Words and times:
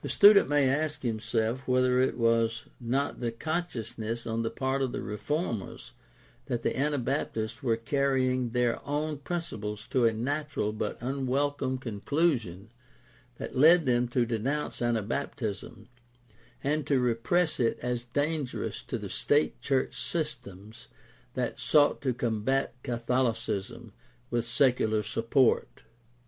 The 0.00 0.08
student 0.08 0.48
may 0.48 0.68
ask 0.70 1.02
himself 1.02 1.66
whether 1.66 1.98
it 2.00 2.16
was 2.16 2.66
not 2.78 3.18
the 3.18 3.32
con 3.32 3.64
sciousness 3.64 4.24
on 4.24 4.42
the 4.42 4.50
part 4.50 4.80
of 4.80 4.92
the 4.92 5.02
"Reformers" 5.02 5.90
that 6.44 6.62
the 6.62 6.76
Ana 6.78 6.98
baptists 6.98 7.64
were 7.64 7.74
carrying 7.76 8.50
their 8.50 8.78
own 8.86 9.18
principles 9.18 9.84
to 9.88 10.04
a 10.06 10.12
natural 10.12 10.72
but 10.72 11.02
unwelcome 11.02 11.78
conclusion 11.78 12.70
that 13.38 13.56
led 13.58 13.86
them 13.86 14.06
to 14.06 14.24
denounce 14.24 14.78
Anabaptism 14.78 15.88
and 16.62 16.86
to 16.86 17.00
repress 17.00 17.58
it 17.58 17.80
as 17.82 18.04
dangerous 18.04 18.84
to 18.84 18.98
the 18.98 19.08
state 19.10 19.60
church 19.60 19.96
systems 20.00 20.86
that 21.34 21.58
sought 21.58 22.00
to 22.02 22.14
combat 22.14 22.76
Catholicism 22.84 23.94
with 24.30 24.44
secular 24.44 25.02
support. 25.02 25.82